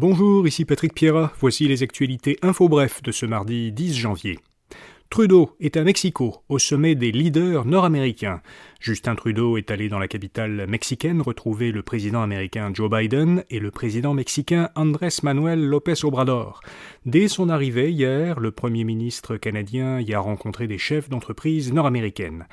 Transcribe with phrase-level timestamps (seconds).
[0.00, 1.32] Bonjour, ici Patrick Pierra.
[1.40, 4.38] Voici les actualités info bref de ce mardi 10 janvier.
[5.10, 8.40] Trudeau est à Mexico, au sommet des leaders nord-américains.
[8.78, 13.58] Justin Trudeau est allé dans la capitale mexicaine retrouver le président américain Joe Biden et
[13.58, 16.60] le président mexicain Andrés Manuel López Obrador.
[17.04, 22.46] Dès son arrivée hier, le premier ministre canadien y a rencontré des chefs d'entreprise nord-américaines.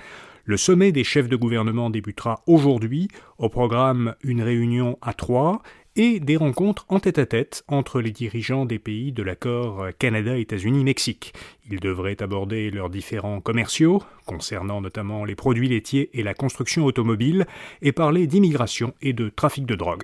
[0.45, 3.07] Le sommet des chefs de gouvernement débutera aujourd'hui,
[3.37, 5.61] au programme une réunion à trois
[5.95, 11.33] et des rencontres en tête-à-tête entre les dirigeants des pays de l'accord Canada-États-Unis-Mexique.
[11.69, 17.45] Ils devraient aborder leurs différents commerciaux, concernant notamment les produits laitiers et la construction automobile,
[17.81, 20.03] et parler d'immigration et de trafic de drogue.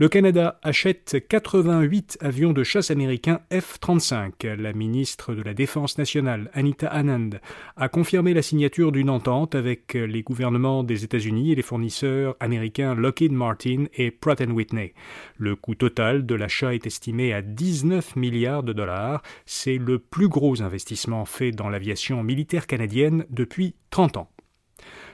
[0.00, 4.46] Le Canada achète 88 avions de chasse américains F-35.
[4.54, 7.36] La ministre de la Défense nationale, Anita Anand,
[7.76, 12.94] a confirmé la signature d'une entente avec les gouvernements des États-Unis et les fournisseurs américains
[12.94, 14.94] Lockheed Martin et Pratt Whitney.
[15.36, 19.20] Le coût total de l'achat est estimé à 19 milliards de dollars.
[19.44, 24.30] C'est le plus gros investissement fait dans l'aviation militaire canadienne depuis 30 ans.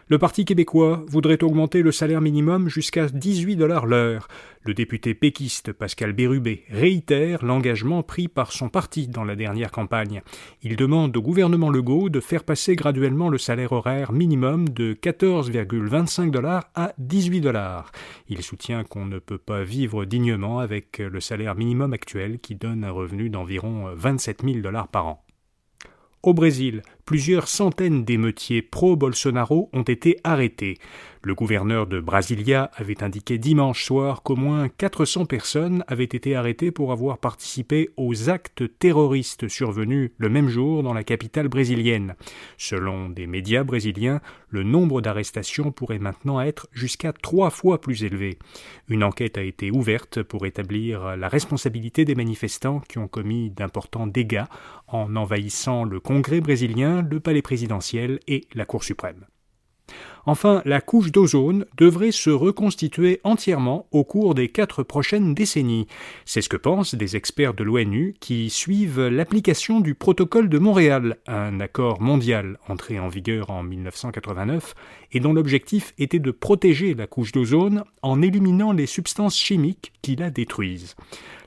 [0.09, 4.29] Le Parti québécois voudrait augmenter le salaire minimum jusqu'à 18 dollars l'heure.
[4.63, 10.23] Le député péquiste Pascal Bérubé réitère l'engagement pris par son parti dans la dernière campagne.
[10.63, 16.31] Il demande au gouvernement Legault de faire passer graduellement le salaire horaire minimum de 14,25
[16.31, 17.91] dollars à 18 dollars.
[18.29, 22.85] Il soutient qu'on ne peut pas vivre dignement avec le salaire minimum actuel qui donne
[22.85, 25.27] un revenu d'environ 27 000 dollars par an.
[26.23, 30.77] Au Brésil, plusieurs centaines d'émeutiers pro-Bolsonaro ont été arrêtés.
[31.27, 36.71] Le gouverneur de Brasilia avait indiqué dimanche soir qu'au moins 400 personnes avaient été arrêtées
[36.71, 42.15] pour avoir participé aux actes terroristes survenus le même jour dans la capitale brésilienne.
[42.59, 48.39] Selon des médias brésiliens, le nombre d'arrestations pourrait maintenant être jusqu'à trois fois plus élevé.
[48.89, 54.07] Une enquête a été ouverte pour établir la responsabilité des manifestants qui ont commis d'importants
[54.07, 54.45] dégâts
[54.87, 59.27] en envahissant le Congrès brésilien, le palais présidentiel et la Cour suprême.
[60.27, 65.87] Enfin, la couche d'ozone devrait se reconstituer entièrement au cours des quatre prochaines décennies.
[66.25, 71.17] C'est ce que pensent des experts de l'ONU qui suivent l'application du protocole de Montréal,
[71.29, 74.75] un accord mondial entré en vigueur en 1989
[75.13, 80.17] et dont l'objectif était de protéger la couche d'ozone en éliminant les substances chimiques qui
[80.17, 80.97] la détruisent.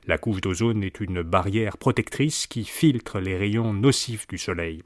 [0.06, 4.82] La couche d'ozone est une barrière protectrice qui filtre les rayons nocifs du Soleil.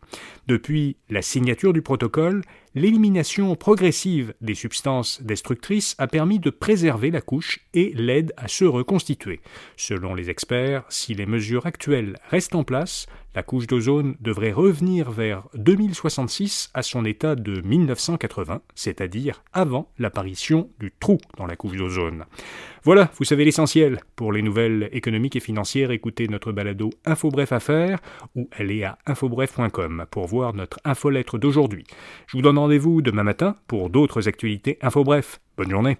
[0.48, 2.42] Depuis la signature du protocole,
[2.74, 8.64] l'élimination progressive des substances destructrices a permis de préserver la couche et l'aide à se
[8.64, 9.40] reconstituer.
[9.76, 15.10] Selon les experts, si les mesures actuelles restent en place, la couche d'ozone devrait revenir
[15.10, 21.76] vers 2066 à son état de 1980, c'est-à-dire avant l'apparition du trou dans la couche
[21.76, 22.24] d'ozone.
[22.84, 24.00] Voilà, vous savez l'essentiel.
[24.16, 27.98] Pour les nouvelles économiques et financières, écoutez notre balado InfoBref Affaires
[28.34, 31.84] ou allez à infobref.com pour voir notre infolettre d'aujourd'hui.
[32.26, 35.40] Je vous donne rendez-vous demain matin pour d'autres actualités InfoBref.
[35.56, 35.98] Bonne journée.